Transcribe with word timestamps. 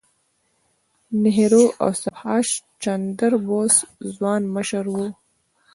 نهرو 1.23 1.63
او 1.83 1.89
سبهاش 2.03 2.47
چندر 2.83 3.33
بوس 3.45 3.75
ځوان 4.13 4.41
مشران 4.55 4.87
وو. 4.93 5.07